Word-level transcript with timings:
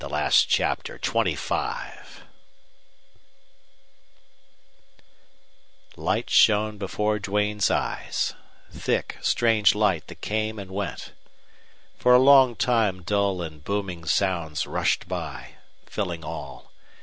fading... 0.09 0.29
CHAPTER 0.47 0.97
XXV 0.97 2.21
Light 5.95 6.27
shone 6.27 6.79
before 6.79 7.19
Duane's 7.19 7.69
eyes 7.69 8.33
thick, 8.71 9.19
strange 9.21 9.75
light 9.75 10.07
that 10.07 10.21
came 10.21 10.57
and 10.57 10.71
went. 10.71 11.13
For 11.99 12.15
a 12.15 12.17
long 12.17 12.55
time 12.55 13.03
dull 13.03 13.43
and 13.43 13.63
booming 13.63 14.05
sounds 14.05 14.65
rushed 14.65 15.07
by, 15.07 15.57
filling 15.85 16.23
all. 16.25 16.71